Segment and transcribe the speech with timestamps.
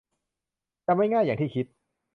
[0.85, 1.65] จะไม่ง่ายอย่างที่คิด